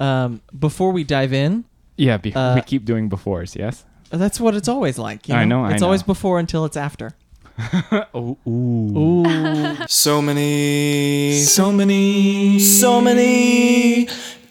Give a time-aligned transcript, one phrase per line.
[0.00, 1.64] Um, before we dive in,
[1.96, 3.84] Yeah, be- Uh, we keep doing befores, yes?
[4.10, 5.28] that's what it's always like.
[5.28, 7.12] You I know, I It's always before until it's after.
[8.14, 8.98] oh, ooh.
[8.98, 9.76] Ooh.
[9.88, 14.08] So many, so many, so many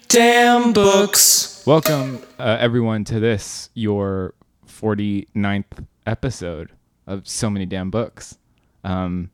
[0.08, 1.64] damn books.
[1.66, 4.34] Welcome, uh, everyone, to this, your
[4.68, 6.72] 49th episode
[7.08, 8.38] of So Many Damn Books.
[8.84, 9.32] Um,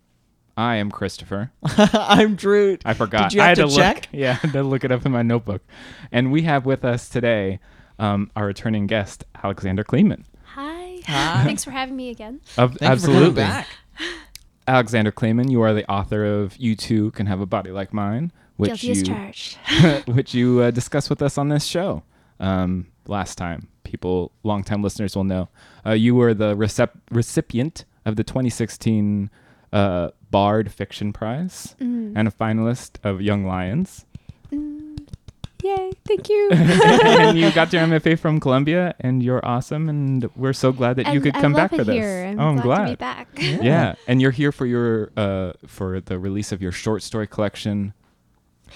[0.58, 1.52] I am Christopher.
[1.94, 2.78] I'm Drew.
[2.86, 3.30] I forgot.
[3.32, 3.78] Did you I have had to look.
[3.78, 4.10] check?
[4.14, 5.62] Yeah, I had to look it up in my notebook.
[6.12, 7.60] And we have with us today
[8.00, 10.26] um, our returning guest, Alexandra Kleeman.
[10.44, 11.02] Hi.
[11.08, 11.44] Hi.
[11.46, 12.40] Thanks for having me again.
[12.58, 13.24] Of, Thank absolutely.
[13.26, 13.68] you for back.
[14.68, 18.32] Alexandra Kleeman, you are the author of You Too Can Have a Body Like Mine,
[18.56, 22.04] which Guilty you which you uh, discussed with us on this show
[22.40, 23.68] um, last time.
[23.84, 25.50] People, longtime listeners will know.
[25.86, 29.30] Uh, you were the recep- recipient of the 2016
[29.76, 32.14] uh, Bard Fiction Prize Mm.
[32.16, 34.06] and a finalist of Young Lions.
[35.64, 35.92] Yay.
[36.08, 36.50] Thank you.
[36.54, 39.90] and you got your MFA from Columbia, and you're awesome.
[39.90, 41.96] And we're so glad that you could I come back it for this.
[41.96, 42.26] here.
[42.28, 42.86] I'm oh, I'm glad, glad.
[42.86, 43.28] to be back.
[43.64, 43.96] Yeah.
[44.08, 47.94] and you're here for your uh, for the release of your short story collection,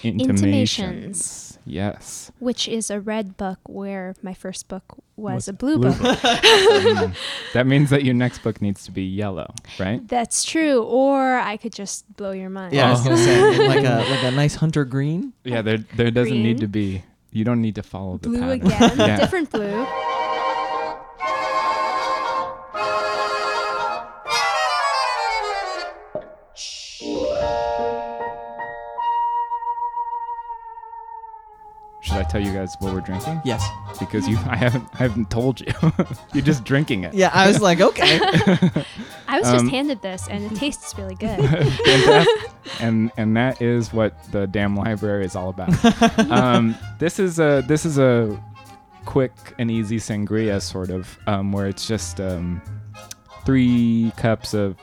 [0.02, 0.40] Intimations.
[0.42, 1.46] Intimations.
[1.66, 2.32] Yes.
[2.38, 4.84] Which is a red book where my first book
[5.16, 6.18] was, Was a blue, blue book.
[6.18, 7.14] Mm.
[7.52, 10.06] that means that your next book needs to be yellow, right?
[10.08, 10.82] That's true.
[10.82, 12.72] Or I could just blow your mind.
[12.72, 13.10] Yeah, I was Oh.
[13.10, 15.32] gonna say like a like a nice hunter green.
[15.44, 17.02] Yeah, there there doesn't need to be.
[17.30, 18.66] You don't need to follow the Blue pattern.
[18.66, 18.98] again.
[18.98, 19.16] Yeah.
[19.18, 19.86] Different blue.
[32.30, 33.40] Tell you guys what we're drinking?
[33.44, 33.66] Yes.
[33.98, 35.72] Because you, I haven't, I haven't told you.
[36.34, 37.12] You're just drinking it.
[37.14, 38.18] Yeah, I was like, okay.
[39.28, 41.38] I was Um, just handed this and it tastes really good.
[41.48, 42.50] Fantastic.
[42.80, 45.70] And and that is what the damn library is all about.
[46.30, 48.40] um, this is a this is a
[49.06, 52.60] quick and easy sangria sort of um, where it's just um,
[53.44, 54.76] three cups of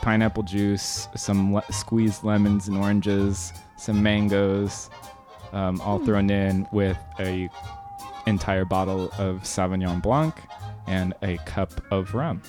[0.00, 4.88] pineapple juice, some le- squeezed lemons and oranges, some mangoes,
[5.52, 7.48] um, all thrown in with a
[8.26, 10.34] entire bottle of Sauvignon Blanc
[10.86, 12.42] and a cup of rum.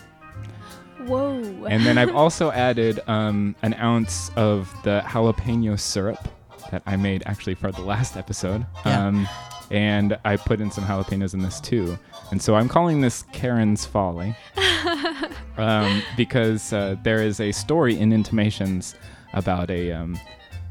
[1.05, 1.65] Whoa.
[1.65, 6.27] And then I've also added um, an ounce of the jalapeno syrup
[6.71, 8.65] that I made actually for the last episode.
[8.85, 9.07] Yeah.
[9.07, 9.27] Um,
[9.71, 11.97] and I put in some jalapenos in this too.
[12.31, 14.35] And so I'm calling this Karen's Folly
[15.57, 18.95] um, because uh, there is a story in Intimations
[19.33, 20.19] about a, um,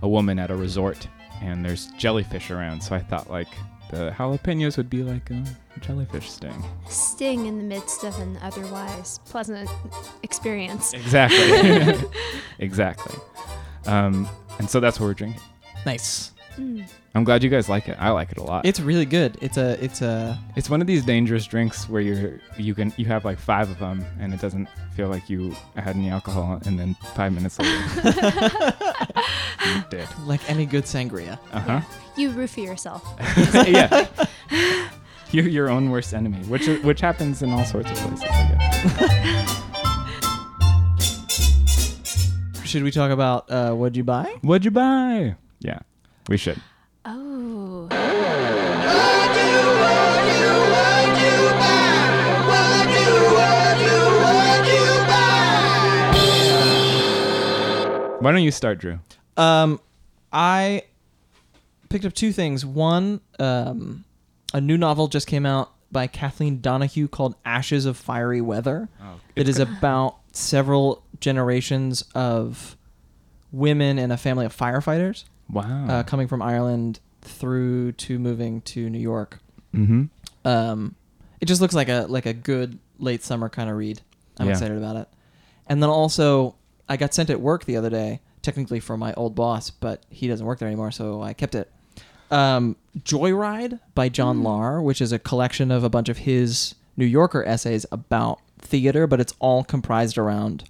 [0.03, 1.09] a woman at a resort
[1.41, 2.82] and there's jellyfish around.
[2.82, 3.49] So I thought like
[3.91, 5.44] the jalapenos would be like a
[5.81, 6.65] jellyfish sting.
[6.88, 9.69] Sting in the midst of an otherwise pleasant
[10.22, 10.93] experience.
[10.93, 12.09] Exactly.
[12.59, 13.16] exactly.
[13.87, 14.28] Um,
[14.59, 15.41] and so that's what we're drinking.
[15.87, 16.32] nice.
[16.58, 16.88] Mm.
[17.14, 17.96] I'm glad you guys like it.
[17.98, 18.66] I like it a lot.
[18.66, 19.38] It's really good.
[19.41, 23.06] It's a it's a it's one of these dangerous drinks where you're you can you
[23.06, 26.78] have like five of them and it doesn't feel like you had any alcohol and
[26.78, 27.76] then five minutes later
[29.66, 30.08] you did.
[30.26, 31.38] like any good sangria.
[31.52, 31.80] Uh huh.
[32.16, 33.06] You roofie yourself.
[33.66, 34.06] yeah.
[35.30, 38.24] You're your own worst enemy, which which happens in all sorts of places.
[38.30, 39.64] I guess.
[42.64, 44.24] Should we talk about uh, what'd you buy?
[44.42, 45.36] What'd you buy?
[45.60, 45.78] Yeah,
[46.28, 46.61] we should.
[47.05, 47.89] Oh.
[58.21, 58.99] Why don't you start, Drew?
[59.37, 59.81] Um,
[60.33, 60.83] I
[61.89, 62.66] picked up two things.
[62.66, 64.05] One, um,
[64.53, 68.89] a new novel just came out by Kathleen Donohoe called Ashes of Fiery Weather.
[69.00, 72.77] Oh, It is about several generations of
[73.53, 75.86] women in a family of firefighters wow.
[75.88, 79.41] uh, coming from Ireland through to moving to New York.
[79.75, 80.04] mm-hmm.
[80.44, 80.94] Um,
[81.41, 84.00] it just looks like a like a good late summer kind of read.
[84.38, 84.53] I'm Yeah.
[84.53, 85.09] excited about it.
[85.66, 86.54] And then also,
[86.88, 90.26] I got sent at work the other day, technically from my old boss, but he
[90.26, 91.70] doesn't work there anymore, so I kept it.
[92.30, 97.04] Um, Joyride by John Lahr, which is a collection of a bunch of his New
[97.06, 100.65] Yorker essays about theater, but it's all comprised around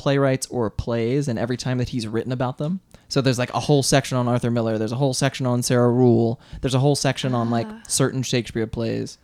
[0.00, 2.80] playwrights or plays, and every time that he's written about them.
[3.08, 4.78] So there's like a whole section on Arthur Miller.
[4.78, 6.40] There's a whole section on Sarah Ruhl.
[6.60, 7.80] There's a whole section on like Ah.
[7.88, 9.18] certain Shakespeare plays.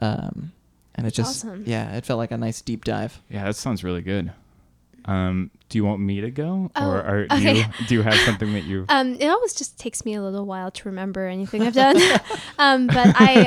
[0.00, 0.52] Um,
[0.94, 1.64] and it just Awesome.
[1.66, 3.20] yeah, it felt like a nice deep dive.
[3.28, 4.32] Yeah, that sounds really good.
[5.04, 7.58] Um, do you want me to go, Oh, or are okay.
[7.58, 8.84] you, do you have something that you?
[8.90, 11.96] Um, it always just takes me a little while to remember anything I've done.
[12.58, 13.42] um, but I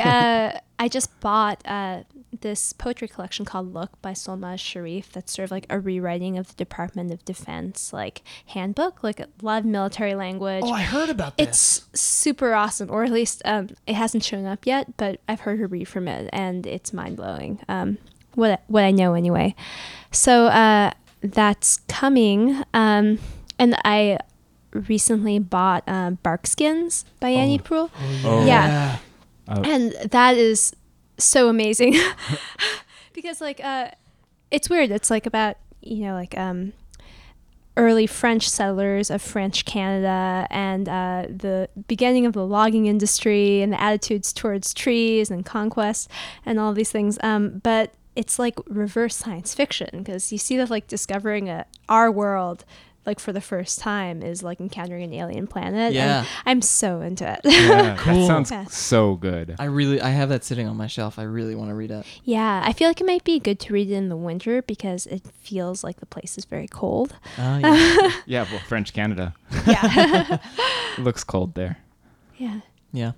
[0.54, 2.02] uh, I just bought uh,
[2.42, 6.48] this poetry collection called Look by Solmaz Sharif that's sort of like a rewriting of
[6.48, 10.62] the Department of Defense like handbook, like a lot of military language.
[10.64, 11.48] Oh, I heard about this.
[11.48, 15.58] It's super awesome, or at least um, it hasn't shown up yet, but I've heard
[15.58, 17.60] her read from it, and it's mind blowing.
[17.68, 17.98] Um,
[18.34, 19.54] what what I know anyway.
[20.10, 20.92] So uh,
[21.22, 23.18] that's coming, um,
[23.58, 24.18] and I
[24.72, 27.90] recently bought uh, Barkskins by Annie Proulx.
[28.24, 28.44] Oh.
[28.46, 28.98] Yeah.
[29.48, 29.60] Oh.
[29.62, 30.72] and that is
[31.18, 31.96] so amazing.
[33.12, 33.90] Because like uh
[34.50, 34.90] it's weird.
[34.90, 36.72] It's like about you know like um
[37.76, 43.72] early french settlers of french canada and uh, the beginning of the logging industry and
[43.72, 46.08] the attitudes towards trees and conquest
[46.44, 47.18] and all these things.
[47.22, 52.10] Um but it's like reverse science fiction because you see that like discovering a our
[52.10, 52.64] world
[53.04, 56.20] like for the first time is like encountering an alien planet Yeah.
[56.20, 58.14] and i'm so into it Yeah, Cool.
[58.14, 58.64] that sounds Yeah.
[58.66, 59.56] so good.
[59.58, 61.18] I really, I have that sitting on my shelf.
[61.18, 62.06] I really want to read it.
[62.24, 65.06] Yeah, I feel like it might be good to read it in the winter because
[65.06, 67.14] it feels like the place is very cold.
[67.38, 69.34] Oh yeah, Yeah, well, French Canada
[69.66, 70.38] Yeah.
[70.98, 71.78] looks cold there.
[72.38, 72.60] yeah.
[72.92, 73.12] yeah.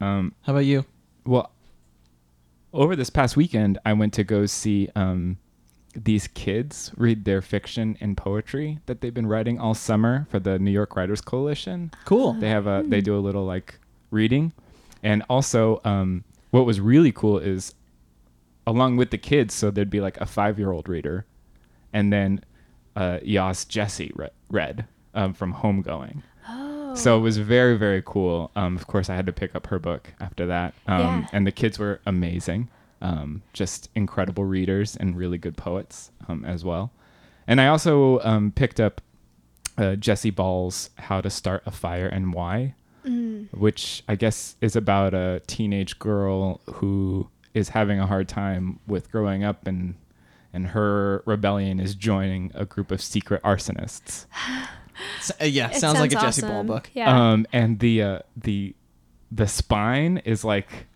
[0.00, 0.84] Um, How about you?
[1.24, 1.50] well,
[2.72, 5.38] over this past weekend, I went to go see um,
[5.94, 10.58] these kids read their fiction and poetry that they've been writing all summer for the
[10.58, 11.90] New York Writers Coalition.
[12.04, 12.34] Cool.
[12.34, 13.78] They have a they do a little like
[14.10, 14.52] reading,
[15.02, 17.74] and also um, what was really cool is
[18.66, 21.24] along with the kids, so there'd be like a five year old reader,
[21.92, 22.44] and then
[22.96, 26.22] uh, Yaa Gyasi re- read um, from Homegoing.
[26.48, 26.94] Oh.
[26.94, 28.50] So it was very, very cool.
[28.56, 30.74] Um, of course, I had to pick up her book after that.
[30.86, 31.26] Um, Yeah.
[31.32, 32.68] And the kids were amazing.
[33.00, 36.90] Um, just incredible readers and really good poets um, as well.
[37.46, 39.00] And I also um, picked up
[39.78, 42.74] uh, Jesse Ball's How to Start a Fire and Why,
[43.52, 49.10] which I guess is about a teenage girl who is having a hard time with
[49.10, 49.94] growing up and
[50.52, 54.26] and her rebellion is joining a group of secret arsonists.
[55.20, 56.42] S- uh, yeah, It sounds, like a Jesse.
[56.42, 56.90] Ball book.
[56.92, 57.30] Yeah.
[57.30, 58.74] Um, and the uh, the
[59.30, 60.87] the spine is like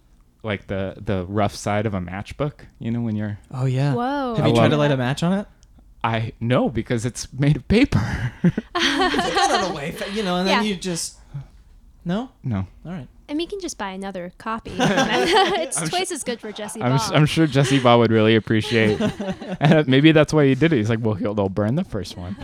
[0.43, 2.67] like the the rough side of a matchbook.
[2.79, 3.95] You know when you're Oh yeah.
[3.95, 4.35] Whoa.
[4.37, 5.47] Have I you tried to light a match on it?
[6.05, 8.33] I know because it's made of paper.
[8.75, 10.69] Out of the way, you know, and then Yeah.
[10.71, 11.19] you just
[12.05, 12.31] no.
[12.43, 13.07] no, All right.
[13.29, 14.73] and we can just buy another copy.
[14.77, 16.89] it's I'm twice as good for Jesse Ball.
[16.89, 19.01] I'm s- I'm sure Jesse Ball would really appreciate.
[19.61, 20.79] and uh, maybe that's why he did it.
[20.79, 22.35] He's like, well, he'll they'll burn the first one,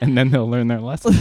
[0.00, 1.12] and then they'll learn their lesson.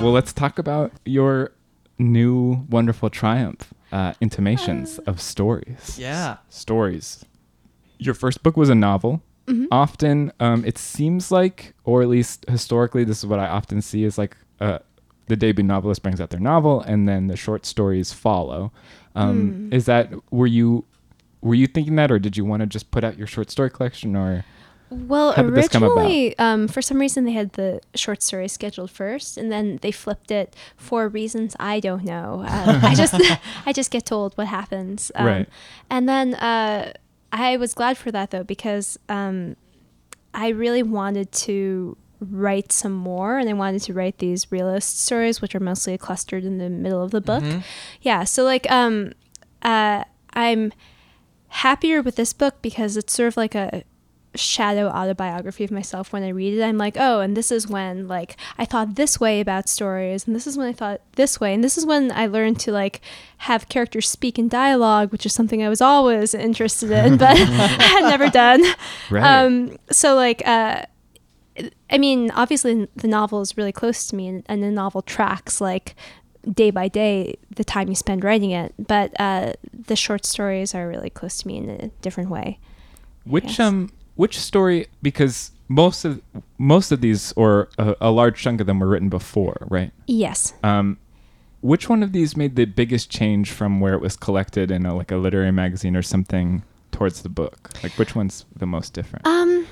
[0.00, 1.52] Well, let's talk about your
[1.98, 5.98] new wonderful triumph, uh, intimations of stories.
[5.98, 6.36] Yeah.
[6.48, 7.24] stories.
[7.98, 9.22] Your first book was a novel.
[9.72, 14.04] Often, um, it seems like, or at least historically, this is what I often see
[14.04, 14.80] is like uh,
[15.26, 18.72] the debut novelist brings out their novel, and then the short stories follow.
[19.14, 20.84] Um, Is that were you
[21.40, 23.70] were you thinking that, or did you want to just put out your short story
[23.70, 24.44] collection, or
[24.90, 29.52] Well, How originally, um, for some reason, they had the short story scheduled first, and
[29.52, 32.44] then they flipped it for reasons I don't know.
[32.46, 33.14] Uh, I just,
[33.66, 35.12] I just get told what happens.
[35.14, 35.48] Um, Right.
[35.90, 36.92] And then uh,
[37.32, 39.56] I was glad for that though because um,
[40.32, 45.42] I really wanted to write some more, and I wanted to write these realist stories,
[45.42, 47.44] which are mostly clustered in the middle of the book.
[48.00, 48.24] Yeah.
[48.24, 49.12] So like, um,
[49.62, 50.72] uh, I'm
[51.48, 53.82] happier with this book because it's sort of like a
[54.38, 56.62] shadow autobiography of myself when I read it.
[56.62, 60.34] I'm like, oh, and this is when like I thought this way about stories, and
[60.34, 63.00] this is when I thought this way, and this is when I learned to like
[63.38, 68.08] have characters speak in dialogue, which is something I was always interested in, but had
[68.08, 68.62] never done.
[69.10, 69.44] Right.
[69.44, 70.84] Um, so like, uh,
[71.90, 75.60] I mean, obviously the novel is really close to me, and, and the novel tracks
[75.60, 75.94] like
[76.48, 78.74] day by day the time you spend writing it.
[78.78, 82.58] But uh, the short stories are really close to me in a different way.
[83.24, 86.20] Which um which story because most of
[86.58, 89.92] most of these or a, a large chunk of them were written before, right?
[90.08, 90.54] Yes.
[90.64, 90.98] Um,
[91.60, 94.94] which one of these made the biggest change from where it was collected in a,
[94.96, 97.70] like a literary magazine or something towards the book?
[97.84, 99.24] Like which one's the most different?
[99.24, 99.68] Um,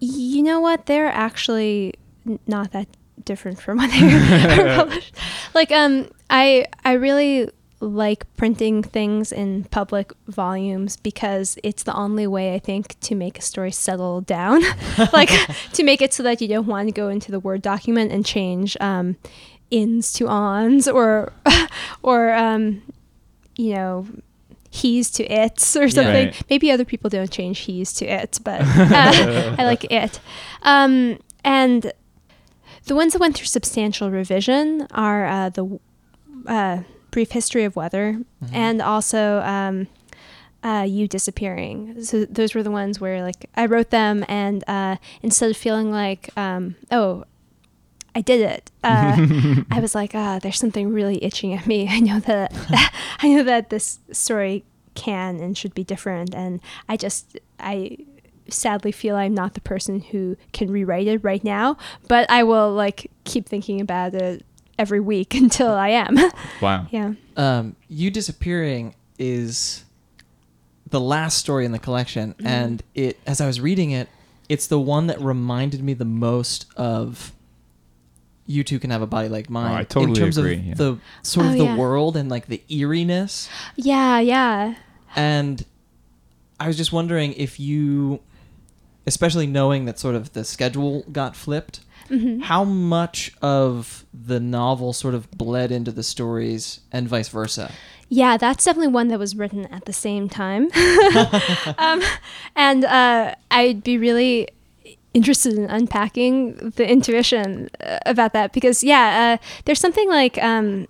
[0.00, 0.86] you know what?
[0.86, 1.92] They're actually
[2.26, 2.88] n- not that
[3.26, 5.14] different from when they were published.
[5.54, 12.26] Like, um, I I really like printing things in public volumes because it's the only
[12.26, 14.62] way I think to make a story settle down.
[15.12, 15.30] like
[15.72, 18.24] to make it so that you don't want to go into the Word document and
[18.24, 19.16] change um,
[19.70, 21.32] ins to ons or
[22.02, 22.82] or um,
[23.56, 24.06] you know
[24.70, 26.26] he's to its or something.
[26.26, 26.42] Right.
[26.50, 30.20] Maybe other people don't change he's to it, but uh, I like it.
[30.62, 31.92] Um, and
[32.86, 35.78] the ones that went through substantial revision are uh, the
[36.46, 36.82] uh,
[37.16, 38.20] brief history of weather
[38.52, 39.86] and also um,
[40.62, 42.04] uh, you disappearing.
[42.04, 45.90] So those were the ones where like I wrote them and uh, instead of feeling
[45.90, 47.24] like um, oh
[48.14, 48.70] I did it.
[48.84, 51.88] Uh, I was like, ah, there's something really itching at me.
[51.90, 52.52] I know that,
[53.20, 57.96] I know that this story can and should be different, and I just, I
[58.48, 61.78] sadly feel I'm not the person who can rewrite it right now.
[62.08, 64.44] But I will like keep thinking about it
[64.78, 66.16] every week until I am.
[66.60, 66.86] Wow.
[66.90, 67.12] yeah.
[67.36, 69.84] um, you disappearing is
[70.88, 72.46] the last story in the collection Mm-hmm.
[72.46, 74.08] and it as i was reading it
[74.48, 77.32] it's the one that reminded me the most of
[78.46, 80.64] you too can have a body like mine Oh, I totally in terms agree, of
[80.64, 80.74] yeah.
[80.74, 81.76] the sort of Oh, the yeah.
[81.76, 84.74] world and like the eeriness Yeah, yeah.
[85.16, 85.64] and
[86.60, 88.20] i was just wondering if you
[89.06, 92.40] especially knowing that sort of the schedule got flipped Mm-hmm.
[92.40, 97.72] how much of the novel sort of bled into the stories and vice versa
[98.08, 100.70] Yeah, that's definitely one that was written at the same time.
[101.78, 102.00] um,
[102.54, 104.48] and uh, I'd be really
[105.12, 110.86] interested in unpacking the intuition uh, about that because, yeah, uh, there's something like um,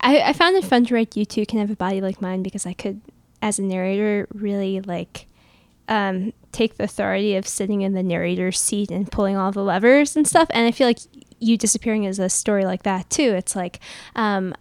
[0.00, 2.42] I, I found it fun to write You Too Can Have a Body Like Mine
[2.42, 3.00] because I could,
[3.42, 5.26] as a narrator, really like
[5.88, 10.16] um, take the authority of sitting in the narrator's seat and pulling all the levers
[10.16, 10.48] and stuff.
[10.50, 10.98] And I feel like
[11.38, 13.34] you disappearing is a story like that too.
[13.34, 13.80] It's like
[14.16, 14.54] um,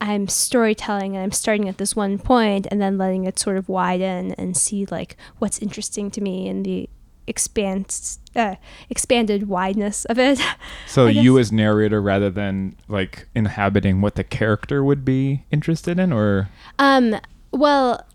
[0.00, 3.68] I'm storytelling and I'm starting at this one point and then letting it sort of
[3.68, 6.88] widen and see like what's interesting to me in the
[7.26, 8.56] expanse, uh,
[8.90, 10.40] expanded wideness of it.
[10.86, 16.12] So you as narrator rather than like inhabiting what the character would be interested in
[16.12, 16.48] or
[16.78, 17.16] Um,
[17.50, 18.06] well,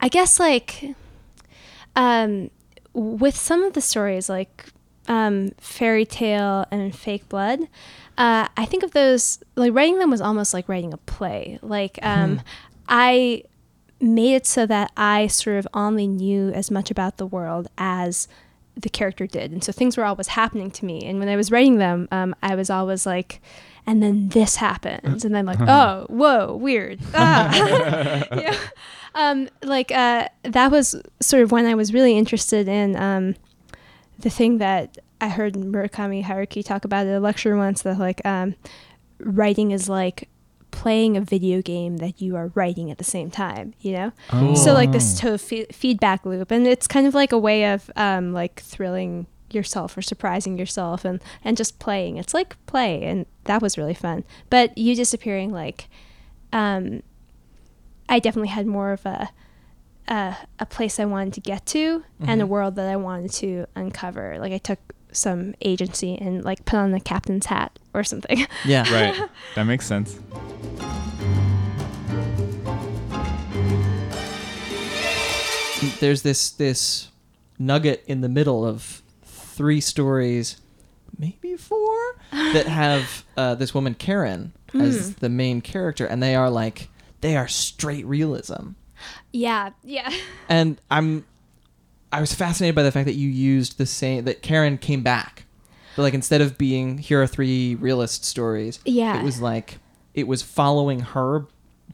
[0.00, 0.96] I guess like
[1.96, 2.50] um,
[2.92, 4.66] with some of the stories, like
[5.08, 7.60] um, fairy tale and fake blood,
[8.18, 11.58] uh, I think of those like writing them was almost like writing a play.
[11.62, 12.40] Like um,
[12.88, 13.42] I
[14.00, 18.28] made it so that I sort of only knew as much about the world as
[18.76, 21.04] the character did, and so things were always happening to me.
[21.06, 23.40] And when I was writing them, um, I was always like.
[23.88, 26.98] And then this happens, and then like, oh, whoa, weird.
[27.14, 28.24] Ah.
[28.32, 28.56] yeah.
[29.14, 33.36] Um, like uh, that was sort of when I was really interested in um,
[34.18, 38.24] the thing that I heard Murakami Haruki talk about at a lecture once that like
[38.26, 38.56] um,
[39.20, 40.28] writing is like
[40.76, 44.12] playing a video game that you are writing at the same time, you know?
[44.56, 47.90] So like this total fe- feedback loop, and it's kind of like a way of
[47.96, 52.18] um, like thrilling yourself or surprising yourself and and just playing.
[52.18, 54.24] It's like play, and that was really fun.
[54.50, 55.88] But you disappearing, like,
[56.52, 57.02] um,
[58.08, 59.30] I definitely had more of a
[60.08, 63.66] a, a place I wanted to get to and a world that I wanted to
[63.74, 64.36] uncover.
[64.38, 64.78] Like I took
[65.16, 68.46] some agency and like put on the captain's hat or something.
[68.64, 69.28] yeah right.
[69.54, 70.18] That makes sense.
[76.00, 77.10] there's this this
[77.58, 80.60] nugget in the middle of three stories,
[81.18, 81.96] maybe four,
[82.30, 86.88] that have uh, this woman Karen as the main character, and they are like
[87.20, 88.70] they are straight realism.
[89.32, 90.12] yeah, yeah.
[90.48, 91.24] And I'm
[92.16, 95.44] I was fascinated by the fact that you used the same that Karen came back.
[95.96, 99.18] But like instead of being here are three realist stories, Yeah.
[99.18, 99.78] it was like
[100.14, 101.46] it was following her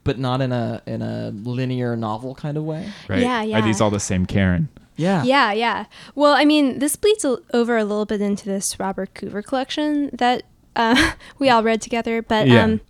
[0.04, 2.90] but not in a in a linear novel kind of way.
[3.08, 3.20] Right.
[3.20, 4.68] Yeah, Are these all the same Karen?
[4.96, 5.22] Yeah.
[5.24, 5.84] Yeah, yeah.
[6.14, 10.10] Well, I mean, this bleeds a- over a little bit into this Robert Coover collection
[10.12, 10.42] that
[10.76, 12.20] uh, we all read together.
[12.22, 12.64] But Yeah.
[12.64, 12.80] um,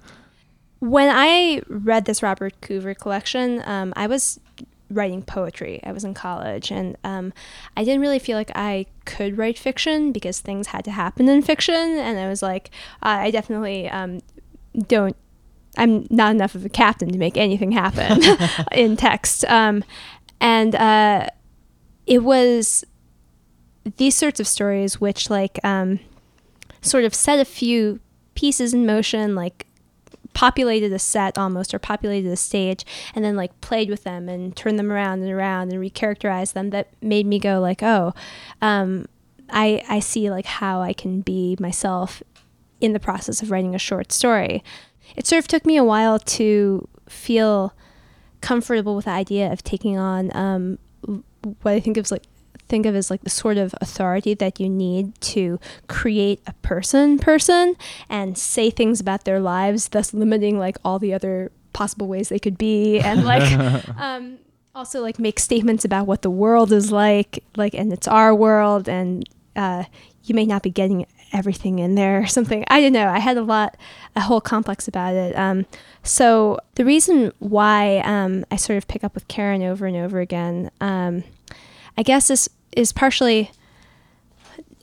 [0.81, 4.41] when I read this Robert Coover collection, um, I was
[4.93, 5.81] writing poetry.
[5.85, 7.33] I was in college, and um,
[7.77, 11.43] I didn't really feel like I could write fiction because things had to happen in
[11.43, 11.75] fiction.
[11.75, 12.71] And I was like,
[13.03, 14.21] I definitely um,
[14.87, 15.17] don't.
[15.79, 18.21] I'm not enough of a captain to make anything happen
[18.73, 19.45] in text.
[19.47, 19.83] Um,
[20.39, 21.29] and uh,
[22.07, 22.85] it was
[23.97, 25.99] these sorts of stories which like um,
[26.83, 28.01] sort of set a few
[28.35, 29.67] pieces in motion like
[30.35, 32.85] populated a set almost or populated a stage
[33.15, 36.71] and then like played with them and turned them around and around and recharacterized them
[36.71, 38.15] that made me go like oh
[38.61, 39.07] um,
[39.51, 42.23] I, I see like how i can be myself
[42.83, 44.62] in the process of writing a short story.
[45.17, 47.73] It sort of took me a while to feel
[48.41, 50.79] comfortable with the idea of taking on um,
[51.62, 52.25] what I think of as like
[52.73, 57.19] think of as like the sort of authority that you need to create a person
[57.19, 57.76] person
[58.09, 62.38] and say things about their lives, thus limiting like all the other possible ways they
[62.38, 63.43] could be and like
[63.99, 64.38] um,
[64.75, 68.88] also like make statements about what the world is like like and it's our world
[68.88, 69.85] and uh,
[70.25, 72.64] you may not be getting everything in there or something.
[72.69, 73.09] I don't know.
[73.09, 73.76] I had a lot,
[74.17, 75.37] a whole complex about it.
[75.37, 75.67] Um,
[76.02, 80.21] so the reason why um, I sort of pick up with Karen over and over
[80.21, 81.25] again, um,
[81.97, 83.50] I guess is is partially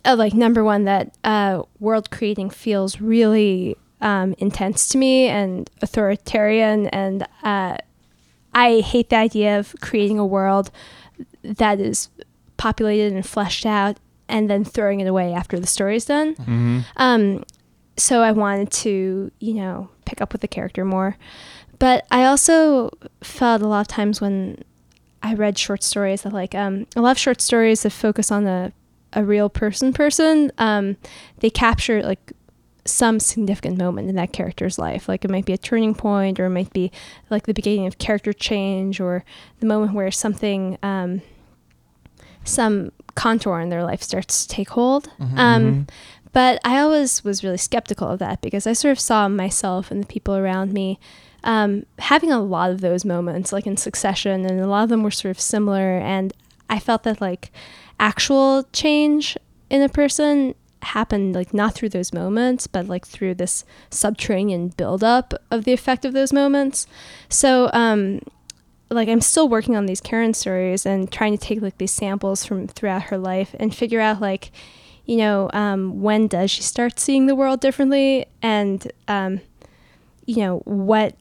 [0.06, 5.70] uh, like number one that uh, world creating feels really um, intense to me and
[5.82, 7.78] authoritarian, and uh,
[8.54, 10.72] I hate the idea of creating a world
[11.44, 12.10] that is
[12.58, 16.36] populated and fleshed out and then throwing it away after the story is done.
[16.36, 16.80] Mm-hmm.
[16.98, 17.44] Um,
[17.98, 21.18] so I wanted to, you know, pick up with the character more.
[21.80, 22.92] But I also
[23.22, 24.64] felt a lot of times when
[25.22, 28.48] I read short stories that, like, um, a lot of short stories that focus on
[28.48, 28.72] a,
[29.14, 30.98] a real person person, um,
[31.40, 32.34] they capture, like,
[32.86, 35.10] some significant moment in that character's life.
[35.10, 36.92] Like, it might be a turning point, or it might be,
[37.30, 39.24] like, the beginning of character change, or
[39.60, 41.22] the moment where something, um,
[42.46, 45.10] some contour in their life starts to take hold.
[45.36, 45.88] Um,
[46.32, 50.02] but I always was really skeptical of that because I sort of saw myself and
[50.02, 51.00] the people around me
[51.44, 55.04] um, having a lot of those moments, like in succession, and a lot of them
[55.04, 55.98] were sort of similar.
[55.98, 56.34] And
[56.70, 57.52] I felt that like
[58.00, 59.38] actual change
[59.70, 65.34] in a person happened like not through those moments, but like through this subterranean buildup
[65.52, 66.88] of the effect of those moments.
[67.30, 68.22] So, um,
[68.90, 72.44] like I'm still working on these Karen stories and trying to take like these samples
[72.44, 74.52] from throughout her life and figure out like,
[75.06, 79.42] you know, um, when does she start seeing the world differently, and um,
[80.26, 81.16] you know what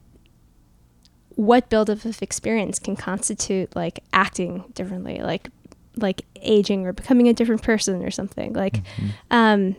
[1.39, 5.51] what buildup of experience can constitute like acting differently, like
[5.97, 8.83] like aging or becoming a different person or something like
[9.31, 9.77] um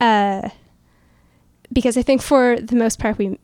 [0.00, 0.48] uh
[1.70, 3.38] because I think for the most part we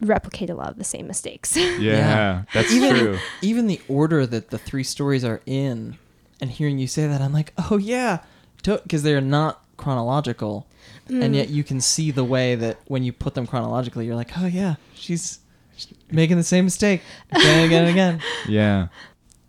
[0.00, 1.56] replicate a lot of the same mistakes.
[1.56, 2.42] Yeah, Yeah.
[2.52, 3.18] that's even, true.
[3.40, 5.96] Even the order that the three stories are in,
[6.40, 8.18] and hearing you say that, I'm like, oh yeah,
[8.64, 10.66] because they're not chronological,
[11.08, 14.36] and yet you can see the way that when you put them chronologically, you're like,
[14.38, 15.38] oh yeah, she's,
[15.78, 17.00] she's making the same mistake
[17.32, 18.20] again and again and again.
[18.48, 18.88] Yeah.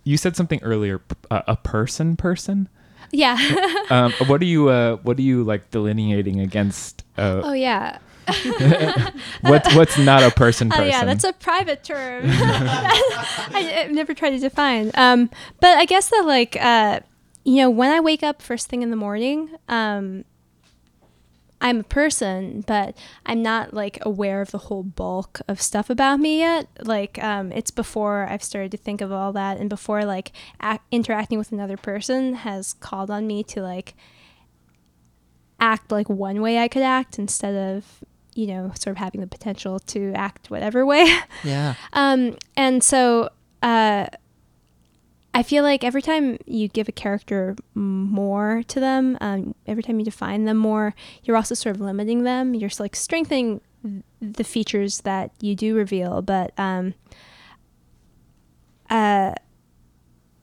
[0.06, 1.00] You said something earlier.
[1.00, 2.70] p- Uh, a person, person.
[3.12, 3.38] yeah.
[3.92, 4.70] Um, what are you?
[4.70, 7.04] Uh, what are you like delineating against?
[7.18, 7.98] Uh, oh yeah.
[9.42, 10.90] What's what's not a person, Oh person?
[10.92, 12.26] yeah, that's a private term.
[12.28, 14.92] I, I've never tried to define.
[14.94, 17.00] Um, but I guess that like uh,
[17.44, 20.26] you know, when I wake up first thing in the morning, um,
[21.62, 26.20] I'm a person, but I'm not like aware of the whole bulk of stuff about
[26.20, 26.68] me yet.
[26.82, 30.32] Like um, it's before I've started to think of all that, and before like
[30.64, 33.96] ac- interacting with another person has called on me to like
[35.60, 37.86] act like one way I could act instead of
[38.36, 41.08] you know sort of having the potential to act whatever way.
[41.44, 41.76] Yeah.
[41.94, 43.30] Um, and so
[43.62, 44.08] uh,
[45.34, 50.00] I feel like every time you give a character more to them, um, every time
[50.00, 52.54] you define them more, you're also sort of limiting them.
[52.56, 53.62] You're like strengthening
[54.22, 56.96] the features that you do reveal, but um,
[58.90, 59.34] uh,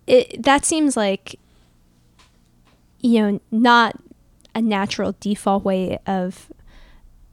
[0.07, 1.39] it that seems like
[3.01, 4.01] you know not
[4.55, 6.51] a natural default way of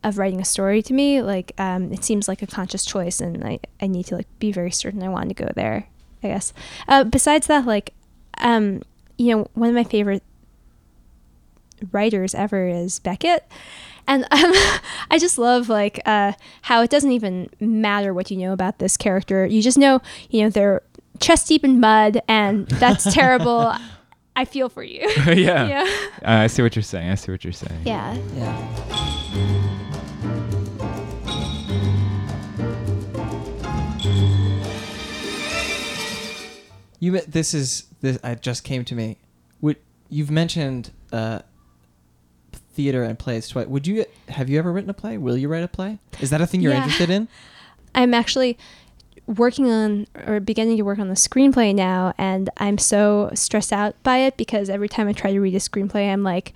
[0.03, 3.43] of writing a story to me like um, it seems like a conscious choice and
[3.43, 5.87] I, I need to like be very certain i want to go there
[6.23, 6.53] i guess
[6.87, 7.93] uh, besides that like
[8.39, 8.81] um,
[9.17, 10.23] you know one of my favorite
[11.91, 13.49] writers ever is beckett
[14.07, 14.53] and um,
[15.11, 16.31] i just love like uh,
[16.63, 20.41] how it doesn't even matter what you know about this character you just know you
[20.43, 20.81] know they're
[21.19, 23.73] chest deep in mud and that's terrible
[24.35, 25.67] i feel for you yeah.
[25.67, 25.83] yeah
[26.23, 27.09] Uh, I see what you're saying.
[27.11, 27.81] I see what you're saying.
[27.85, 29.09] yeah Yeah.
[37.03, 39.17] You this is this I just came to me.
[39.59, 39.75] Would
[40.09, 41.39] you've mentioned uh,
[42.73, 43.67] theater and plays twice?
[43.67, 45.17] Would you have you ever written a play?
[45.17, 45.99] Will you write a play?
[46.21, 46.77] Is that a thing you're Yeah.
[46.83, 47.27] interested in?
[47.95, 48.57] I'm actually
[49.27, 53.95] working on or beginning to work on the screenplay now and I'm so stressed out
[54.03, 56.53] by it because every time I try to read a screenplay I'm like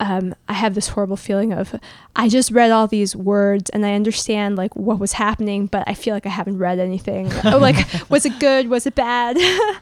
[0.00, 1.74] um, I have this horrible feeling of
[2.14, 5.94] I just read all these words and I understand like what was happening but I
[5.94, 7.30] feel like I haven't read anything.
[7.44, 7.76] oh, like
[8.08, 8.68] was it good?
[8.68, 9.36] Was it bad?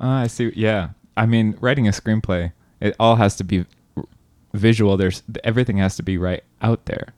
[0.00, 0.52] Ah, I see.
[0.56, 0.88] Yeah.
[1.16, 3.64] I mean, writing a screenplay, it all has to be
[4.52, 4.96] visual.
[4.96, 7.14] There's everything has to be right out there.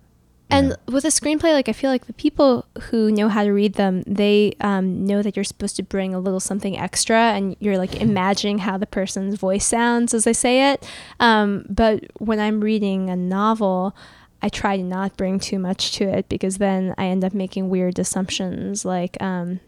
[0.49, 0.95] And Yeah.
[0.95, 4.03] with a screenplay, like I feel like the people who know how to read them,
[4.07, 7.97] they um, know that you're supposed to bring a little something extra, and you're like
[8.01, 10.87] imagining how the person's voice sounds as they say it.
[11.19, 13.97] Um, but when I'm reading a novel,
[14.41, 17.69] I try to not bring too much to it because then I end up making
[17.69, 19.59] weird assumptions, like um,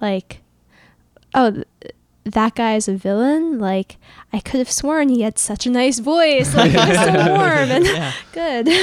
[0.00, 0.42] like
[1.34, 1.50] oh.
[1.50, 1.66] Th-
[2.24, 3.58] that guy is a villain.
[3.58, 3.96] Like
[4.30, 6.54] I could have sworn he had such a nice voice.
[6.54, 8.12] Like he was so warm and Yeah.
[8.32, 8.68] good.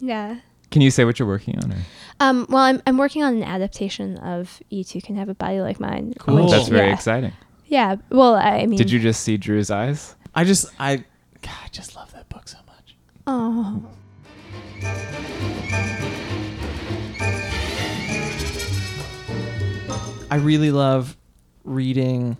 [0.00, 0.40] yeah.
[0.70, 1.72] Can you say what you're working on?
[1.72, 1.76] Or?
[2.20, 5.60] Um, well, I'm, I'm working on an adaptation of You Too Can Have a Body
[5.60, 6.12] Like Mine.
[6.18, 6.42] Cool.
[6.42, 6.94] which- That's very yeah.
[6.94, 7.32] exciting.
[7.66, 7.96] Yeah.
[8.10, 10.14] Well, I, I mean, Did you just see Drew's eyes?
[10.34, 10.96] I just I
[11.42, 12.96] God, I just love that book so much.
[13.26, 13.82] Oh.
[20.30, 21.16] I really love
[21.64, 22.36] reading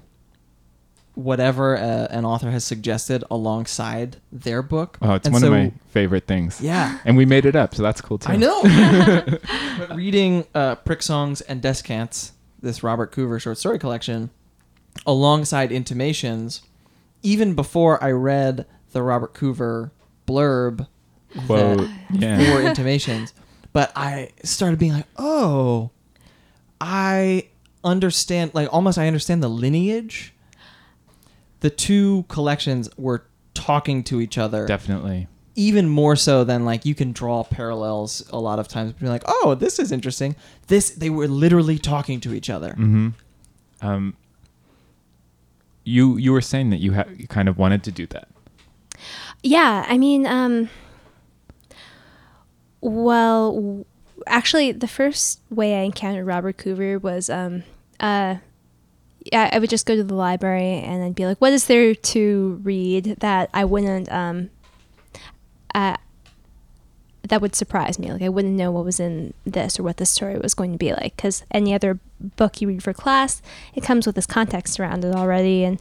[1.18, 4.98] whatever uh, an author has suggested alongside their book.
[5.02, 6.60] Oh, it's And one so- of my favorite things.
[6.60, 6.98] Yeah.
[7.04, 8.30] And we made it up, so that's cool too.
[8.30, 8.62] I know.
[9.78, 14.30] but reading uh, Pricksongs and Descants, this Robert Coover short story collection,
[15.06, 16.62] alongside Intimations,
[17.24, 19.90] even before I read the Robert Coover
[20.26, 20.86] blurb
[21.46, 21.78] Quote.
[21.78, 22.38] that- Yeah.
[22.54, 23.34] for Intimations,
[23.72, 25.90] but I started being like, oh,
[26.80, 27.48] I
[27.82, 30.32] understand, like almost I understand the lineage.
[31.60, 35.26] The two collections were talking to each other Definitely.
[35.56, 39.24] even more so than like you can draw parallels a lot of times be like
[39.26, 40.36] oh this is interesting
[40.68, 43.08] this they were literally talking to each other Mm-hmm.
[43.80, 44.16] Um,
[45.84, 48.28] you you were saying that you ha- you kind of wanted to do that.
[49.42, 50.68] Yeah, I mean, um,
[52.80, 53.84] well, w-
[54.26, 57.62] actually, the first way I encountered Robert Coover was, um,
[58.00, 58.36] uh,
[59.32, 61.94] yeah, I would just go to the library and I'd be like, "What is there
[61.94, 64.50] to read that I wouldn't, um,
[65.74, 65.96] uh,
[67.28, 68.10] that would surprise me?
[68.12, 70.78] Like, I wouldn't know what was in this or what the story was going to
[70.78, 71.16] be like.
[71.16, 71.98] Because any other
[72.36, 73.42] book you read for class,
[73.74, 75.80] it comes with this context around it already, and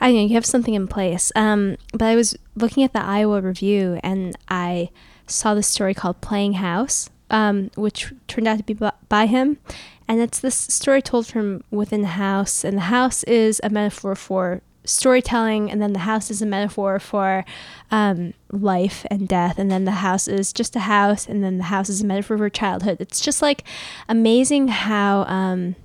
[0.00, 1.32] I know you have something in place.
[1.34, 4.90] Um, but I was looking at the Iowa Review, and I
[5.26, 8.78] saw this story called "Playing House," um, which turned out to be
[9.08, 9.58] by him,
[10.08, 14.14] and it's this story told from within the house, and the house is a metaphor
[14.14, 17.44] for storytelling, and then the house is a metaphor for
[17.90, 21.64] um, life and death, and then the house is just a house, and then the
[21.64, 22.98] house is a metaphor for childhood.
[23.00, 23.64] It's just like
[24.08, 25.76] amazing how um,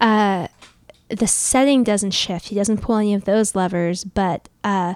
[0.00, 0.48] uh,
[1.08, 2.48] the setting doesn't shift.
[2.48, 4.94] He doesn't pull any of those levers, but uh,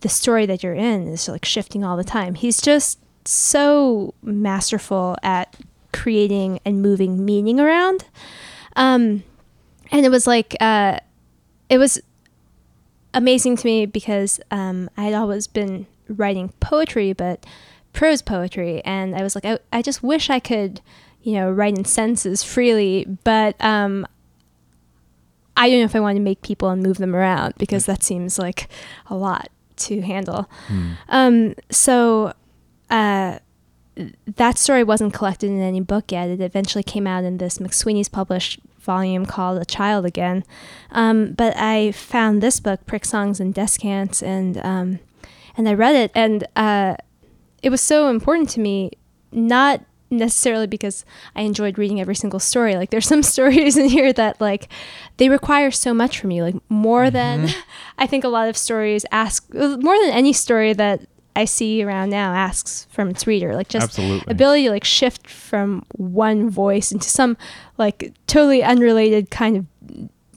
[0.00, 2.34] the story that you're in is like shifting all the time.
[2.34, 5.56] He's just so masterful at
[5.94, 8.04] creating and moving meaning around.
[8.76, 9.22] Um,
[9.90, 10.98] and it was like, uh,
[11.68, 12.00] it was
[13.14, 17.46] amazing to me because um, I had always been writing poetry, but
[17.92, 18.82] prose poetry.
[18.84, 20.80] And I was like, I, I just wish I could,
[21.22, 24.06] you know, write in senses freely, but um,
[25.56, 28.02] I don't know if I want to make people and move them around because that
[28.02, 28.68] seems like
[29.06, 30.50] a lot to handle.
[31.08, 32.34] Um, so
[32.90, 33.38] uh,
[34.26, 36.28] that story wasn't collected in any book yet.
[36.28, 40.44] It eventually came out in this McSweeney's published volume called A Child Again.
[40.90, 44.98] Um, but I found this book, Pricksongs and Descants, and um,
[45.56, 46.96] and I read it, and uh,
[47.62, 48.90] it was so important to me,
[49.32, 49.80] not
[50.10, 51.04] necessarily because
[51.34, 52.76] I enjoyed reading every single story.
[52.76, 54.68] Like there's some stories in here that like
[55.16, 57.48] they require so much from you, like more than
[57.98, 61.02] I think a lot of stories ask, more than any story that
[61.36, 63.54] I see around now asks from its reader.
[63.54, 64.30] Like just Absolutely.
[64.30, 67.36] ability to like shift from one voice into some
[67.76, 69.66] like totally unrelated kind of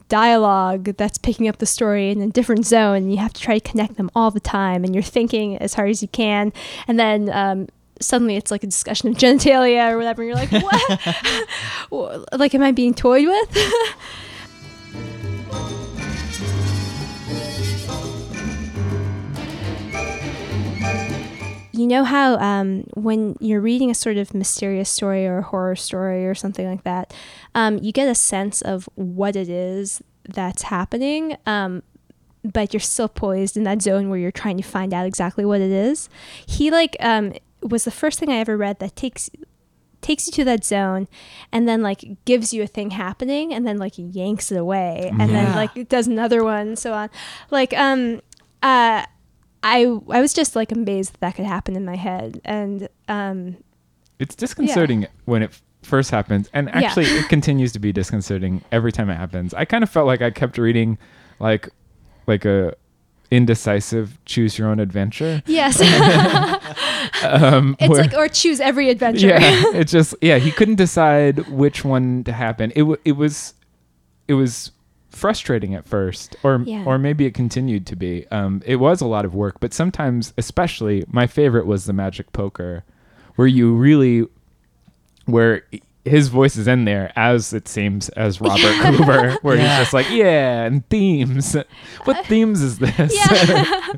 [0.08, 3.58] dialogue that's picking up the story in a different zone and you have to try
[3.58, 6.50] to connect them all the time and you're thinking as hard as you can
[6.86, 7.68] and then um,
[8.00, 10.50] suddenly it's like a discussion of genitalia or whatever and you're like
[11.90, 13.58] what like am i being toyed with
[21.78, 25.76] you know how um, when you're reading a sort of mysterious story or a horror
[25.76, 27.14] story or something like that,
[27.54, 31.82] um, you get a sense of what it is that's happening, um,
[32.44, 35.60] but you're still poised in that zone where you're trying to find out exactly what
[35.60, 36.08] it is.
[36.46, 39.30] He like um, was the first thing I ever read that takes
[40.00, 41.08] takes you to that zone
[41.50, 45.34] and then like gives you a thing happening and then like yanks it away and
[45.34, 47.10] then like does another one and so on
[47.50, 48.20] like um
[48.62, 49.04] uh
[49.62, 53.56] I I was just like amazed that that could happen in my head, and um,
[54.18, 56.78] It's disconcerting when it first happens, and Yeah.
[56.78, 59.54] actually, it continues to be disconcerting every time it happens.
[59.54, 60.98] I kind of felt like I kept reading,
[61.40, 61.68] like,
[62.26, 62.74] like a
[63.30, 65.42] indecisive choose your own adventure.
[65.46, 65.80] yes,
[67.22, 69.28] Um, it's where- like or choose every adventure.
[69.28, 72.70] yeah, it just yeah, he couldn't decide which one to happen.
[72.72, 73.54] It w- it was
[74.28, 74.70] it was
[75.18, 76.84] frustrating at first, or Yeah.
[76.86, 78.26] or maybe it continued to be.
[78.30, 82.32] Um, it was a lot of work, but sometimes, especially, my favorite was the Magic
[82.32, 82.84] Poker,
[83.36, 84.26] where you really
[85.26, 85.62] where
[86.08, 89.68] his voice is in there as it seems as Robert Coover, where Yeah.
[89.76, 91.56] he's just like, yeah, and themes.
[92.04, 93.14] What themes is this?
[93.14, 93.92] Yeah.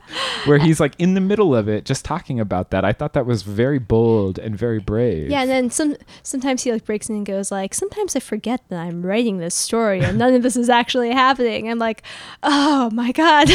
[0.46, 2.84] where he's like in the middle of it, just talking about that.
[2.84, 5.30] I thought that was very bold and very brave.
[5.30, 8.62] Yeah, and then some sometimes he like breaks in and goes like, sometimes I forget
[8.68, 11.68] that I'm writing this story and none of this is actually happening.
[11.70, 12.02] I'm like,
[12.42, 13.48] oh my god.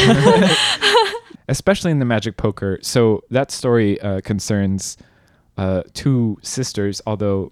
[1.48, 2.80] especially in the magic poker.
[2.82, 4.98] So that story uh, concerns
[5.58, 7.52] uh, two sisters, although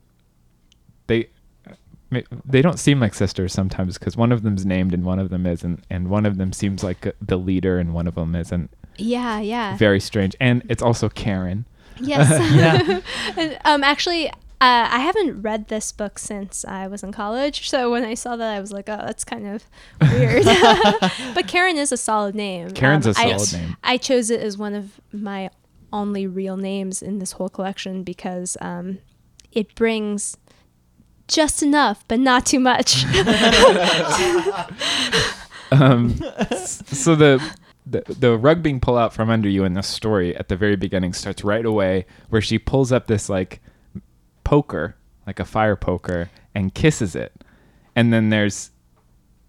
[2.46, 5.46] they don't seem like sisters sometimes because one of them's named and one of them
[5.46, 8.70] isn't, and one of them seems like the leader and one of them isn't.
[8.98, 9.78] yeah, yeah.
[9.78, 11.66] Very strange, and it's also Karen.
[12.00, 12.30] Yes.
[12.56, 13.00] Yeah.
[13.38, 17.70] And, um, actually, uh, I haven't read this book since I was in college.
[17.70, 19.64] So when I saw that, I was like, oh, that's kind of
[20.12, 20.44] weird.
[21.36, 22.72] but Karen is a solid name.
[22.72, 23.78] Karen's Um, a I- solid name.
[23.84, 25.50] I chose it as one of my
[25.92, 28.98] only real names in this whole collection because um,
[29.52, 30.36] it brings
[31.34, 33.06] just enough, but not too much.
[35.74, 36.16] Um,
[36.86, 37.42] so the,
[37.86, 40.76] the the rug being pulled out from under you in this story at the very
[40.76, 43.60] beginning starts right away, where she pulls up this like
[44.44, 47.34] poker, like a fire poker, and kisses it,
[47.96, 48.70] and then there's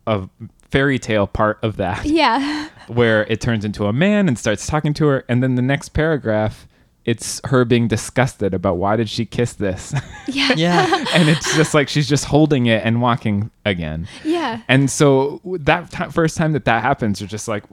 [0.06, 0.28] a
[0.70, 2.68] fairy tale part of that yeah.
[2.88, 5.90] where it turns into a man and starts talking to her, and then the next
[5.90, 6.66] paragraph.
[7.04, 9.92] It's her being disgusted about why did she kiss this,
[10.26, 10.52] Yeah.
[10.56, 11.04] Yeah.
[11.12, 14.08] and it's just like she's just holding it and walking again.
[14.24, 14.62] Yeah.
[14.68, 17.64] And so that ti first time that that happens, you're just like,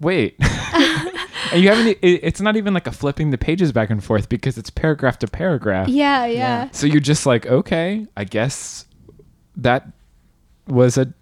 [0.00, 0.36] wait.
[1.52, 1.88] and you haven't.
[1.88, 4.70] e- It, it's not even like a flipping the pages back and forth because it's
[4.70, 5.88] paragraph to paragraph.
[5.88, 6.24] Yeah.
[6.24, 6.68] Yeah.
[6.72, 8.86] So you're just like, okay, I guess
[9.56, 9.86] that
[10.66, 11.12] was a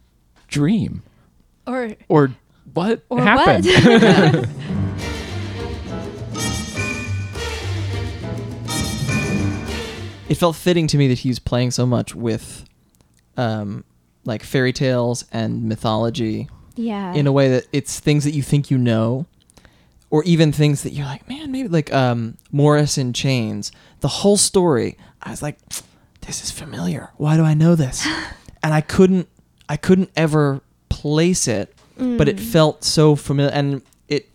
[0.47, 1.03] dream,
[1.67, 2.31] Or or
[2.73, 3.67] what or happened?
[3.67, 4.49] what?
[10.29, 12.64] it felt fitting to me that he was playing so much with
[13.37, 13.85] um
[14.25, 17.14] like fairy tales and mythology yeah.
[17.14, 19.27] in a way that it's things that you think you know
[20.11, 23.73] or even things that you're like man maybe like um morris in chains.
[24.01, 25.59] The whole story i was like
[26.21, 27.11] this is familiar.
[27.17, 28.07] Why do i know this?
[28.61, 29.29] And i couldn't
[29.69, 34.29] i couldn't ever place it but it felt so familiar and it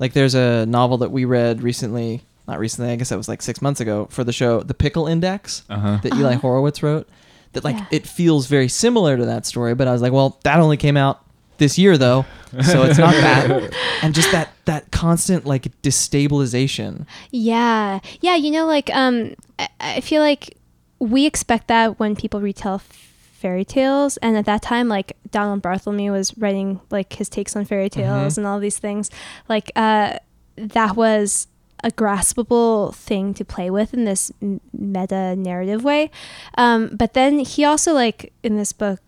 [0.00, 3.40] like there's a novel that we read recently not recently i guess that was like
[3.42, 5.98] six months ago for the show the pickle index Uh-huh.
[6.02, 7.08] that eli horowitz wrote
[7.52, 7.86] that like Yeah.
[7.90, 10.96] it feels very similar to that story but i was like well that only came
[10.96, 11.20] out
[11.58, 12.24] this year though
[12.62, 18.00] so it's not that and just that that constant like destabilization Yeah.
[18.20, 20.56] Yeah, you know like um I, I feel like
[20.98, 26.10] we expect that when people retell fairy tales and at that time like Donald Barthelme
[26.10, 29.10] was writing like his takes on fairy tales and all these things
[29.48, 30.18] like uh
[30.56, 31.46] that was
[31.82, 34.32] a graspable thing to play with in this
[34.72, 36.10] meta narrative way
[36.56, 39.00] um but then he also like in this book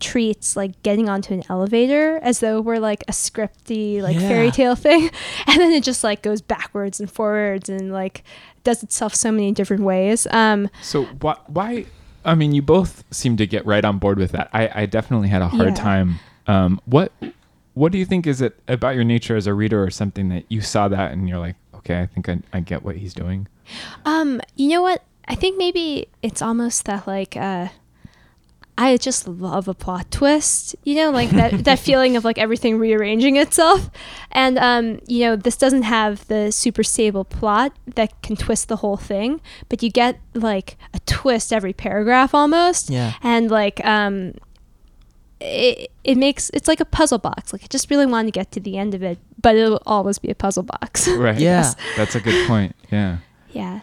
[0.00, 4.28] treats like getting onto an elevator as though we're like a scripty like Yeah.
[4.28, 5.10] fairy tale thing
[5.46, 8.22] and then it just like goes backwards and forwards and like
[8.62, 11.36] does itself so many different ways um So why?
[11.46, 11.86] Why?
[12.24, 14.50] I mean, you both seem to get right on board with that.
[14.52, 15.74] I, I definitely had a hard Yeah.
[15.82, 16.20] time.
[16.46, 17.10] Um, what
[17.74, 20.44] What do you think is it about your nature as a reader, or something that
[20.48, 23.48] you saw that and you're like, okay, I think I, I get what he's doing.
[24.04, 25.02] Um, you know what?
[25.26, 27.68] I think maybe it's almost that like uh
[28.78, 32.78] I just love a plot twist, you know, like that that feeling of like everything
[32.78, 33.90] rearranging itself.
[34.30, 38.76] And um, you know, this doesn't have the super stable plot that can twist the
[38.76, 42.88] whole thing, but you get like a twist every paragraph almost.
[42.88, 43.14] Yeah.
[43.20, 44.34] And like um
[45.40, 47.52] it, it makes it's like a puzzle box.
[47.52, 50.18] Like I just really want to get to the end of it, but it'll always
[50.18, 51.08] be a puzzle box.
[51.18, 51.38] Right.
[51.38, 51.74] Yeah.
[51.96, 52.76] That's a good point.
[52.92, 53.18] Yeah.
[53.52, 53.80] Yeah.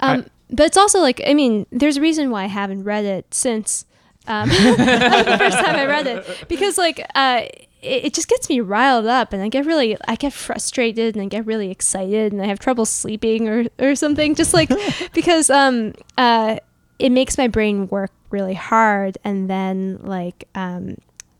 [0.00, 3.32] Um, but it's also like, I mean, there's a reason why I haven't read it
[3.32, 3.84] since
[4.26, 6.44] um, the first time I read it.
[6.48, 7.42] Because, like, uh,
[7.82, 11.22] it, it just gets me riled up and I get really, I get frustrated and
[11.22, 14.34] I get really excited and I have trouble sleeping or, or something.
[14.34, 14.70] Just like,
[15.12, 16.58] because um, uh,
[16.98, 19.18] it makes my brain work really hard.
[19.24, 20.96] And then, like, um,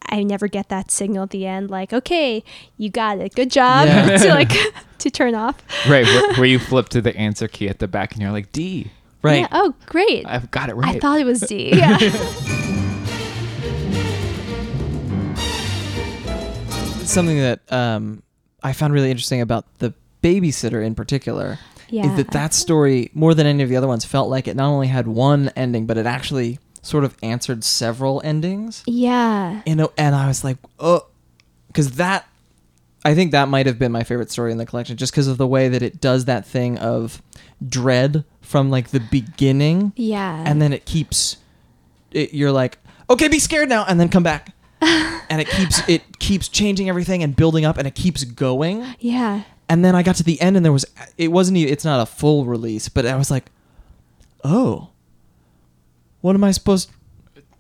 [0.09, 2.43] I never get that signal at the end, like, okay,
[2.77, 4.17] you got it, good job, Yeah.
[4.19, 4.51] to like
[4.99, 5.57] to turn off.
[5.89, 6.05] Right.
[6.07, 8.91] Where, where you flip to the answer key at the back and you're like, D.
[9.23, 9.49] right Yeah.
[9.53, 10.27] Oh, great.
[10.27, 10.97] I've got it right.
[10.97, 11.71] I thought it was D.
[11.77, 11.99] Yeah.
[17.05, 18.23] something that um,
[18.63, 22.11] I found really interesting about the babysitter in particular yeah.
[22.11, 24.69] is that that story more than any of the other ones felt like it not
[24.69, 29.63] only had one ending but it actually sort of answered several endings yeah.
[29.67, 31.07] you know and I was like oh
[31.69, 32.27] because that
[33.05, 35.39] I think that might have been my favorite story in the collection, just because of
[35.39, 37.23] the way that it does that thing of
[37.67, 40.43] dread from like the beginning, Yeah.
[40.45, 41.37] and then it keeps.
[42.11, 42.77] It, you're like,
[43.09, 47.23] okay, be scared now, and then come back, and it keeps it keeps changing everything
[47.23, 48.85] and building up, and it keeps going.
[48.99, 49.43] yeah.
[49.69, 50.85] And then I got to the end, and there was
[51.17, 53.47] it wasn't even, it's not a full release, but I was like,
[54.45, 54.91] oh,
[56.21, 56.91] what am I supposed?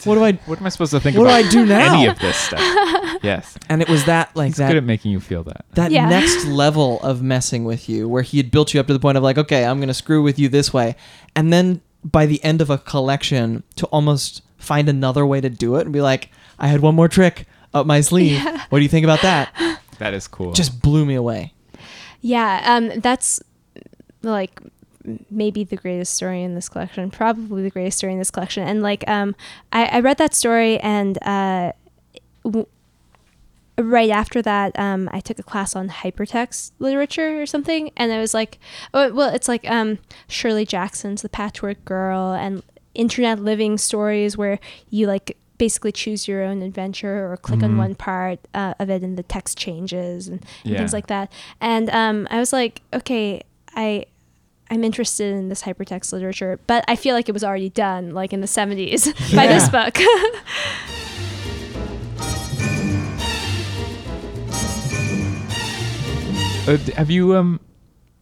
[0.04, 0.32] What do I?
[0.46, 1.94] What am I supposed to think What do about I do now?
[1.98, 2.60] any of this stuff?
[3.22, 3.56] yes.
[3.68, 5.64] And it was that like He's that good at making you feel that.
[5.74, 6.08] that Yeah.
[6.08, 9.16] next level of messing with you where he had built you up to the point
[9.18, 10.94] of like okay i'm going to screw with you this way
[11.34, 15.74] and then by the end of a collection to almost find another way to do
[15.76, 18.88] it and be like i had one more trick up my sleeve what do you
[18.88, 19.52] think about that
[19.98, 20.52] That is cool.
[20.52, 21.52] just blew me away
[22.20, 23.40] Yeah, um, that's
[24.22, 24.60] like
[25.30, 28.66] maybe the greatest story in this collection, probably the greatest story in this collection.
[28.66, 29.34] And like, um,
[29.72, 31.72] I, I read that story, and uh,
[32.44, 32.66] w-
[33.78, 38.18] right after that, um, I took a class on hypertext literature or something, and I
[38.18, 38.58] was like,
[38.92, 42.62] oh, well, it's like um, Shelley Jackson's The Patchwork Girl and
[42.94, 44.58] internet living stories where
[44.90, 47.76] you like basically choose your own adventure or click on Mhm.
[47.78, 50.78] one part uh, of it and the text changes and, and Yeah.
[50.78, 51.30] things like that.
[51.60, 53.42] And um, I was like, okay,
[53.74, 54.06] I
[54.70, 58.34] I'm interested in this hypertext literature, but I feel like it was already done, like
[58.34, 59.98] in the 70s, by this book.
[66.66, 67.60] Uh, have you um?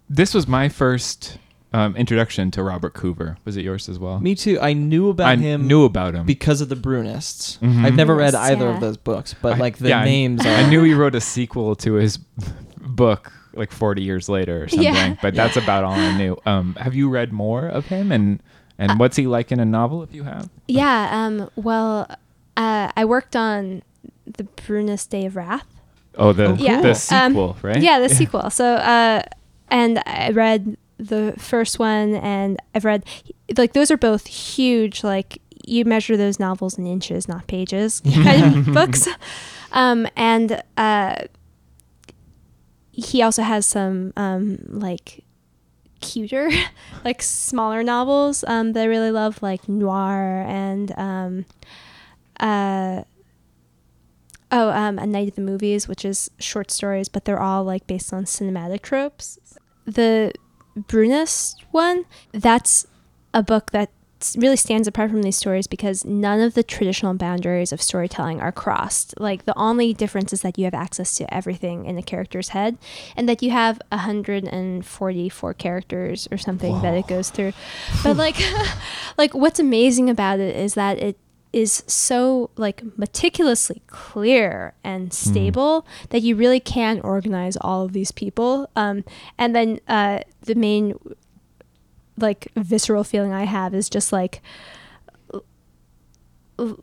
[0.09, 1.37] This was my first
[1.77, 3.37] um, introduction to Robert Coover.
[3.45, 4.19] Was it yours as well?
[4.21, 6.25] me too i knew about I him knew about him.
[6.27, 7.85] because of the brunists Mhm.
[7.85, 8.75] i've never read either yeah.
[8.75, 11.15] of those books but I- like the yeah, I- names are I knew he wrote
[11.15, 12.19] a sequel to his
[12.81, 15.17] book like 40 years later or something, Yeah.
[15.23, 16.37] but that's about all I knew.
[16.45, 18.41] Um, have you read more of him and
[18.79, 20.51] and Uh, what's he like in a novel if you have?
[20.69, 22.07] yeah, um, well,
[22.59, 23.83] uh, I worked on
[24.27, 25.65] The Brunist Day of Wrath.
[26.19, 26.83] Oh, the Yeah.
[26.83, 26.95] the Um,
[27.33, 27.81] sequel, right?
[27.83, 28.51] Yeah, the sequel.
[28.51, 29.23] So, uh,
[29.71, 33.05] and I read the first one, and I've read
[33.57, 35.05] like those are both huge.
[35.05, 39.09] Like you measure those novels in inches, not pages, kind of books.
[39.73, 41.17] Um, and uh,
[42.93, 45.25] he also has some um, like
[46.01, 46.51] cuter,
[47.05, 51.45] like smaller novels um, that I really love, like noir and um,
[52.41, 53.03] uh,
[54.51, 57.87] oh, um, A Night at the Movies, which is short stories, but they're all like
[57.87, 59.39] based on cinematic tropes.
[59.85, 60.33] The
[60.77, 62.87] Brunist one, that's
[63.33, 63.91] a book that
[64.37, 68.53] really stands apart from these stories because none of the traditional boundaries of storytelling are
[68.53, 69.19] crossed.
[69.21, 72.79] Like the only difference is that you have access to everything in a character's head
[73.15, 77.53] and that you have 144 characters or something that it goes through.
[78.03, 78.37] But like
[79.19, 81.19] like what's amazing about it is that it
[81.53, 88.13] is so like meticulously clear and stable that you really can organize all of these
[88.13, 89.05] people um,
[89.39, 90.95] and then uh, the main
[92.19, 94.43] like visceral feeling i have is just like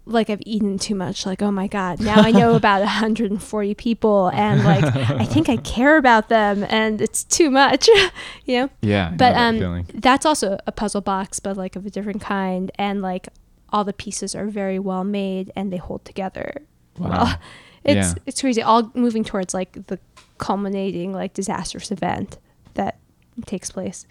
[0.05, 1.25] like I've eaten too much.
[1.25, 5.57] Like, oh my God, now I know about 140 people and like I think I
[5.73, 7.87] care about them and it's too much,
[8.45, 8.69] you know?
[8.81, 9.13] Yeah.
[9.15, 9.85] But um, feeling.
[9.93, 12.71] that's also a puzzle box, but like of a different kind.
[12.75, 13.29] And like
[13.73, 16.61] all the pieces are very well made and they hold together
[16.97, 17.09] Wow.
[17.09, 17.37] well.
[17.85, 18.23] It's Yeah.
[18.25, 18.61] it's crazy.
[18.61, 19.99] All moving towards like the
[20.37, 22.37] culminating like disastrous event
[22.75, 22.97] that
[23.45, 24.05] takes place.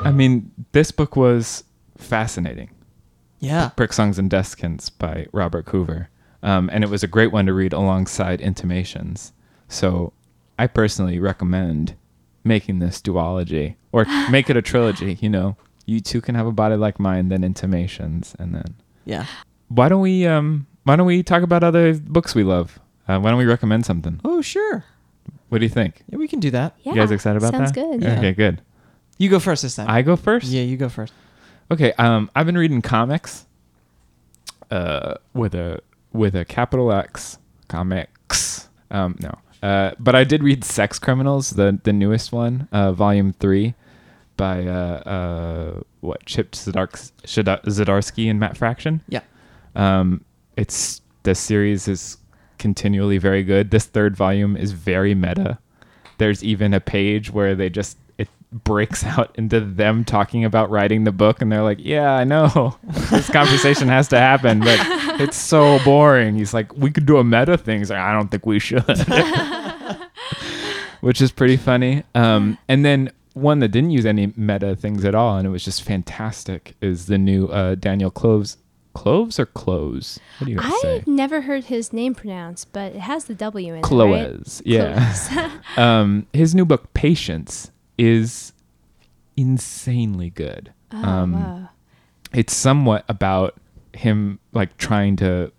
[0.00, 1.64] I mean, this book was
[1.96, 2.70] fascinating.
[3.40, 6.08] Yeah Pricksongs and Descants by Robert Coover.
[6.42, 9.32] Um, and it was a great one to read alongside Intimations.
[9.68, 10.12] So
[10.58, 11.94] I personally recommend
[12.44, 15.18] making this duology or make it a trilogy.
[15.20, 18.74] You know, you too can have a body like mine, then Intimations, and then
[19.04, 19.26] yeah
[19.68, 22.78] why don't we um why don't we talk about other books we love?
[23.06, 24.20] Uh, why don't we recommend something?
[24.24, 24.84] oh sure
[25.48, 26.02] What do you think?
[26.08, 26.92] yeah we can do that Yeah.
[26.92, 27.80] you guys excited about sounds that?
[27.80, 28.02] good.
[28.02, 28.18] Yeah.
[28.18, 28.60] Okay, good.
[29.18, 30.46] you go first this time I go first.
[30.46, 31.12] yeah you go first
[31.70, 33.46] Okay, um, I've been reading comics,
[34.70, 35.80] uh, with a
[36.12, 38.68] with a capital X, comics.
[38.90, 43.34] Um, no, uh, but I did read Sex Criminals, the the newest one, uh, volume
[43.34, 43.74] three,
[44.36, 49.02] by uh, uh, what Chip Zdarsky, Zdarsky and Matt Fraction.
[49.08, 49.20] yeah
[49.74, 50.24] Um,
[50.56, 52.16] it's the series is
[52.58, 53.70] continually very good.
[53.70, 55.58] This third volume is very meta.
[56.16, 57.98] There's even a page where they just
[58.52, 62.76] breaks out into them talking about writing the book, and they're like, "Yeah, I know
[63.10, 64.78] this conversation has to happen, but
[65.20, 68.28] it's so boring." He's like, "We could do a meta thing." He's like, "I don't
[68.30, 68.84] think we should."
[71.00, 72.02] which is pretty funny.
[72.14, 75.64] Um, and then one that didn't use any meta things at all, and it was
[75.64, 78.56] just fantastic, is the new uh, Daniel Clowes.
[78.94, 80.18] Cloves or clothes?
[80.38, 80.96] What do you guys say?
[80.96, 83.82] I've never heard his name pronounced, but it has the W in it.
[84.60, 84.66] right?
[84.66, 85.14] Yeah.
[85.76, 88.52] Um, his new book, Patience, is
[89.36, 90.72] insanely good.
[90.92, 91.68] oh, Um, wow.
[92.32, 93.54] It's somewhat about
[93.94, 95.50] him like trying to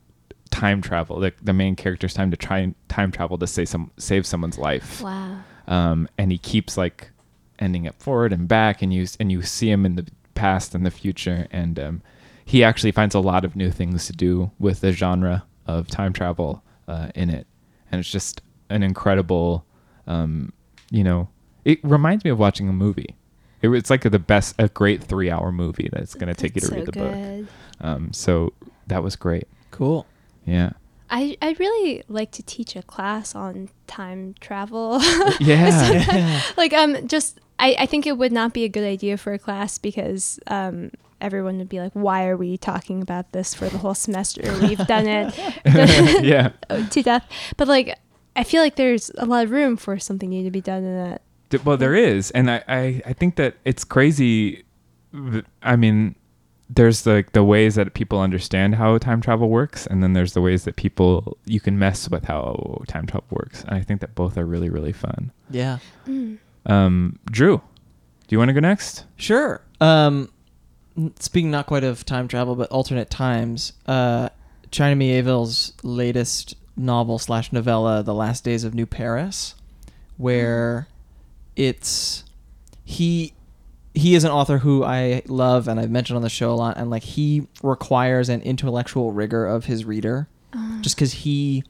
[0.52, 1.20] time travel.
[1.20, 4.58] The, the main character's time to try and time travel to save some save someone's
[4.58, 5.02] life.
[5.02, 5.40] Wow.
[5.68, 7.12] Um, and he keeps like
[7.60, 10.86] ending up forward and back, and you and you see him in the past and
[10.86, 12.02] the future, and um,
[12.46, 16.14] he actually finds a lot of new things to do with the genre of time
[16.14, 17.48] travel uh, in it,
[17.92, 19.66] and it's just an incredible,
[20.08, 20.54] um,
[20.92, 21.28] you know,
[21.70, 23.15] it reminds me of watching a movie.
[23.61, 26.67] It, it's like the best, a great three-hour movie that's going to take you to
[26.67, 26.99] That's read so the
[27.43, 27.49] book.
[27.82, 28.53] Um, so
[28.88, 29.47] that was great.
[29.72, 30.05] Cool.
[30.45, 30.72] Yeah.
[31.11, 35.01] I I'd really like to teach a class on time travel.
[35.39, 36.41] Yeah.
[36.55, 39.39] like um just I, I think it would not be a good idea for a
[39.39, 40.91] class because um
[41.22, 44.86] everyone would be like why are we talking about this for the whole semester we've
[44.88, 45.36] done it
[46.24, 46.51] yeah.
[46.91, 47.97] to death but like
[48.38, 50.95] i feel like there's a lot of room for something new to be done in
[50.95, 51.28] that D-
[51.64, 54.64] Well, there is, and I, I, I think that it's crazy.
[55.64, 56.16] I mean,
[56.70, 60.41] there's like the ways that people understand how time travel works, and then there's the
[60.41, 63.64] ways that people you can mess with how time travel works.
[63.64, 65.32] And I think that both are really, really fun.
[65.50, 65.80] Yeah.
[66.68, 69.06] Um, Drew, do you want to go next?
[69.16, 69.62] Sure.
[69.82, 70.30] Um,
[71.20, 73.74] speaking not quite of time travel, but alternate times.
[73.88, 74.30] Uh,
[74.70, 79.56] China Mieville's latest novel slash novella, "The Last Days of New Paris,"
[80.18, 80.88] where
[81.60, 82.24] it's
[82.86, 83.34] he
[83.93, 86.78] he is an author who I love and I've mentioned on the show a lot,
[86.78, 90.30] and like he requires an intellectual rigor of his reader,
[90.82, 91.66] just because he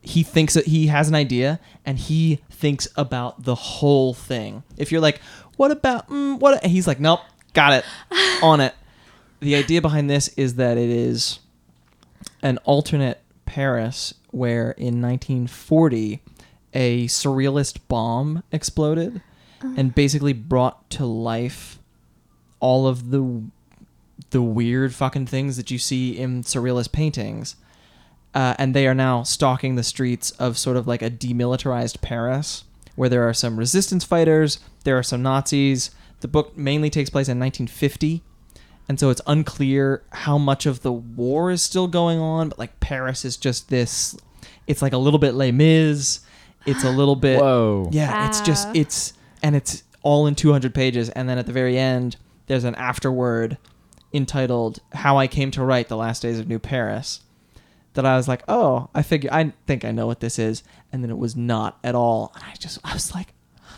[0.00, 4.62] he thinks that he has an idea and he thinks about the whole thing.
[4.78, 5.20] If you're like,
[5.56, 6.64] what about mm, what?
[6.64, 7.20] He's like, nope,
[7.52, 7.84] got it,
[8.42, 8.74] on it.
[9.40, 11.40] The idea behind this is that it is
[12.42, 16.22] an alternate Paris where in 1940
[16.74, 19.22] a surrealist bomb exploded
[19.76, 21.78] and basically brought to life
[22.60, 23.42] all of the
[24.30, 27.56] the weird fucking things that you see in surrealist paintings.
[28.34, 32.64] Uh, and they are now stalking the streets of sort of like a demilitarized Paris,
[32.94, 35.90] where there are some resistance fighters, there are some Nazis.
[36.20, 38.22] The book mainly takes place in 1950,
[38.88, 42.50] and so it's unclear how much of the war is still going on.
[42.50, 44.16] But like Paris is just this,
[44.66, 46.20] it's like a little bit Les Mis,
[46.66, 47.88] it's a little bit Whoa.
[47.92, 49.12] yeah, it's just it's
[49.42, 53.58] and it's all in 200 pages and then at the very end there's an afterword
[54.12, 57.20] entitled How I Came to Write the Last Days of New Paris
[57.94, 60.62] that I was like, "Oh, I figure I think I know what this is."
[60.92, 62.30] And then it was not at all.
[62.34, 63.32] And I just I was like,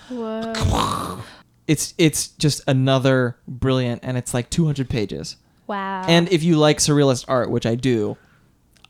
[0.08, 1.20] Whoa.
[1.66, 5.36] it's it's just another brilliant and it's like 200 pages.
[5.66, 8.16] wow And if you like surrealist art, which I do,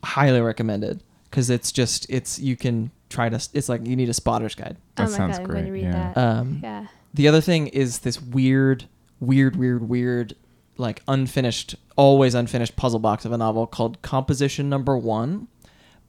[0.02, 4.14] highly recommended cuz it's just it's you can try to it's like you need a
[4.14, 4.76] spotter's guide.
[4.78, 6.12] oh That my sounds god i'm going to great, read yeah.
[6.12, 8.84] that Um yeah The other thing is this weird,
[9.20, 10.34] weird, weird, weird,
[10.76, 15.48] like unfinished, always unfinished puzzle box of a novel called Composition Number One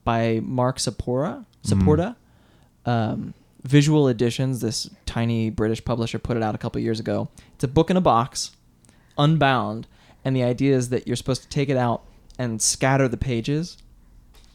[0.04, 1.44] by Mark Sapora.
[1.64, 2.16] Saporta.
[2.86, 3.34] Um,
[3.64, 7.28] Visual Editions, this tiny British publisher, put it out a couple years ago.
[7.54, 8.52] It's a book in a box,
[9.18, 9.86] unbound,
[10.24, 12.02] and the idea is that you're supposed to take it out
[12.38, 13.76] and scatter the pages,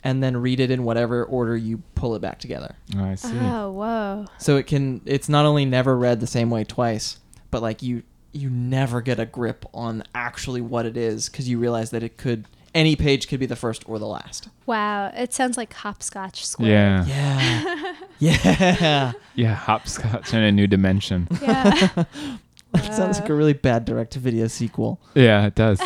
[0.05, 2.75] and then read it in whatever order you pull it back together.
[2.97, 3.37] Oh, I see.
[3.37, 7.19] oh whoa So it can it's not only never read the same way twice,
[7.51, 11.57] but like you you never get a grip on actually what it is cuz you
[11.59, 14.49] realize that it could any page could be the first or the last.
[14.65, 17.05] wow it sounds like hopscotch square Yeah.
[17.07, 17.93] Yeah.
[18.19, 19.11] yeah.
[19.35, 19.53] Yeah.
[19.55, 21.27] Hopscotch in a new dimension.
[21.41, 22.03] yeah
[22.73, 24.99] That sounds like a really bad direct to video sequel.
[25.13, 25.79] Yeah, it does.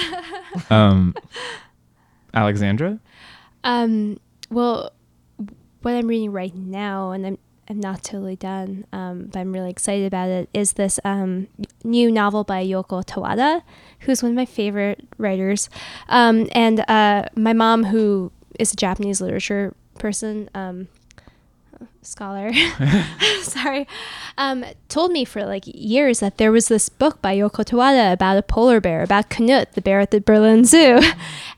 [0.72, 1.13] um,
[2.34, 2.99] Alexandra?
[3.64, 4.91] Um, well,
[5.82, 7.38] what I'm reading right now, and I'm
[7.70, 10.49] I'm not totally done, um, but I'm really excited about it.
[10.55, 11.47] Is this um,
[11.84, 13.62] new novel by Yoko Tawada,
[14.01, 15.70] who's one of my favorite writers,
[16.07, 20.88] um, and uh, my mom, who is a Japanese literature person, um,
[22.02, 22.52] scholar,
[23.41, 23.88] sorry,
[24.38, 28.38] um, told me for like years that there was this book by Yoko Tawada about
[28.38, 31.02] a polar bear, about Knut, the bear at the Berlin Zoo.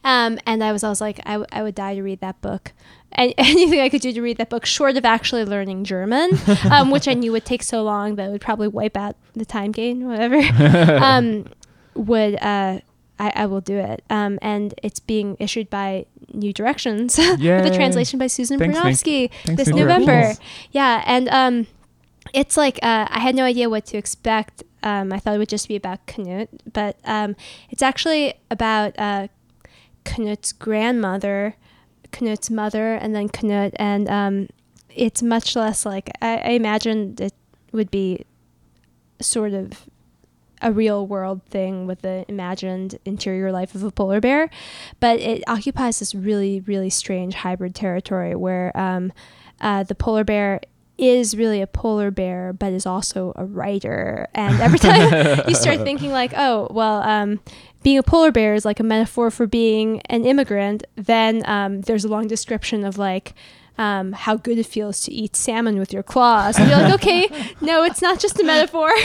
[0.04, 2.74] Um, and I was always like, I, w- I would die to read that book.
[3.12, 6.40] And anything I could do to read that book, short of actually learning German,
[6.72, 9.46] um, which I knew would take so long that it would probably wipe out the
[9.46, 10.38] time gain, whatever,
[11.04, 11.46] um,
[11.94, 12.80] would uh,
[13.22, 14.04] I, I will do it.
[14.10, 18.74] Um, and it's being issued by New Directions with a translation by Susan Thanks,
[19.66, 19.68] this.
[19.68, 20.34] November.
[20.34, 20.46] Cool.
[20.72, 21.68] Yeah, and um,
[22.34, 24.64] it's like uh, I had no idea what to expect.
[24.82, 27.36] Um, I thought it would just be about Knut, but um,
[27.70, 29.28] it's actually about uh,
[30.04, 31.56] Knut's grandmother,
[32.12, 34.50] Knut's mother, and then Knut, and um,
[34.96, 37.34] it's much less like I, I imagined it
[37.72, 38.26] would be
[39.22, 39.86] sort of
[40.62, 44.50] a real world thing with the imagined interior life of a polar bear,
[45.00, 49.12] but it occupies this really, really strange hybrid territory where um,
[49.60, 50.62] uh, the polar bear
[50.98, 54.28] is really a polar bear, but is also a writer.
[54.36, 57.40] And every time you start thinking like, oh, well, um,
[57.82, 62.06] being a polar bear is like a metaphor for being an immigrant, then um, there's
[62.06, 63.34] a long description of like
[63.82, 66.60] um, how good it feels to eat salmon with your claws.
[66.60, 67.28] And you're like, okay,
[67.62, 68.92] no, it's not just a metaphor.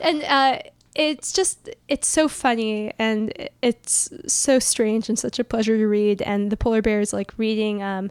[0.00, 0.58] and uh,
[0.96, 3.32] it's just, it's so funny and
[3.62, 6.20] it's so strange and such a pleasure to read.
[6.22, 7.80] And the polar bear is like reading.
[7.80, 8.10] Um,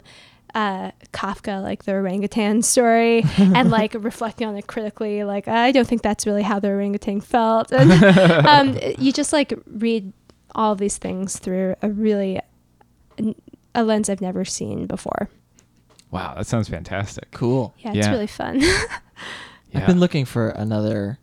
[0.54, 5.22] uh, Kafka, like the orangutan story, and like reflecting on it critically.
[5.22, 7.70] Like, I don't think that's really how the orangutan felt.
[7.70, 7.92] And
[8.46, 10.10] um, you just like read
[10.54, 12.40] all these things through a really
[13.74, 15.28] a lens I've never seen before.
[16.10, 17.30] Wow, that sounds fantastic.
[17.32, 17.74] Cool.
[17.78, 18.12] Yeah, it's Yeah.
[18.12, 18.62] really fun.
[19.74, 21.18] I've been looking for another,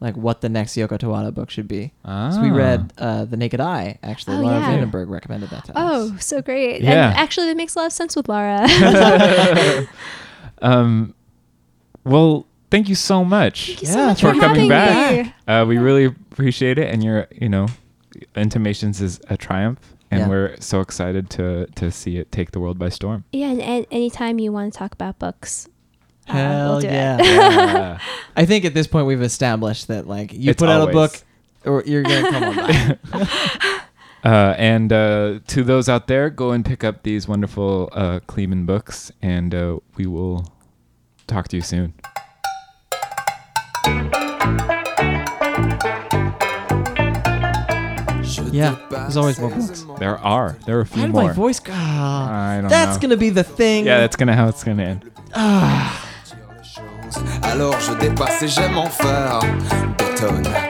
[0.00, 1.92] like, what the next Yoko Tawada book should be.
[2.04, 2.30] Ah.
[2.30, 4.36] So we read uh, The Naked Eye, actually.
[4.36, 4.66] Oh, Laura yeah.
[4.68, 6.10] van den Berg recommended that to us.
[6.12, 6.82] oh, so great.
[6.82, 7.08] Yeah.
[7.08, 8.66] And actually, that makes a lot of sense with Laura.
[10.62, 11.14] um,
[12.04, 13.66] well, thank you so much.
[13.68, 15.26] Thank you so much for for coming back.
[15.26, 15.34] me.
[15.46, 17.68] Uh, we really appreciate it, and your, you know,
[18.36, 20.28] intimations is a triumph, and Yeah.
[20.28, 23.24] we're so excited to to see it take the world by storm.
[23.32, 25.68] Yeah, and, and anytime you want to talk about books,
[26.28, 27.16] uh, Hell we'll do yeah.
[27.20, 27.24] it.
[27.26, 27.98] Yeah.
[28.36, 31.20] I think at this point we've established that, like, you It's put out a book,
[31.64, 33.28] or you're going to come on by.
[34.24, 38.66] Uh, and uh, to those out there, go and pick up these wonderful uh, Kleeman
[38.66, 40.52] books, and uh, we will
[41.28, 41.94] talk to you soon.
[48.52, 49.84] Yeah, there's always more books.
[49.98, 50.56] There are.
[50.66, 51.24] There are a How few did more.
[51.24, 51.72] my voice go?
[51.72, 53.00] I don't That's know.
[53.02, 53.86] going to be the thing.
[53.86, 55.10] Yeah, that's gonna how it's gonna end.
[57.42, 59.40] Alors je dépasse et j'aime en faire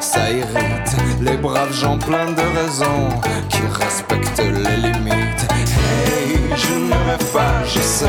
[0.00, 3.08] ça irrite les braves gens pleins de raisons
[3.48, 5.46] qui respectent les limites.
[5.50, 8.06] Hey, je ne rêve pas, je sais,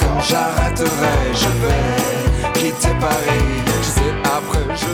[0.00, 3.62] quand j'arrêterai, je vais quitter Paris.
[3.66, 4.86] Je sais après, je